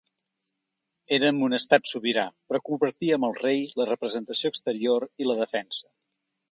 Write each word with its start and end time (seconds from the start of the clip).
Érem 1.17 1.37
un 1.49 1.57
estat 1.57 1.91
sobirà, 1.91 2.25
però 2.49 2.63
compartíem 2.71 3.29
el 3.31 3.39
rei, 3.45 3.63
la 3.83 3.91
representació 3.95 4.57
exterior 4.57 5.11
i 5.25 5.31
la 5.33 5.41
defensa. 5.45 5.89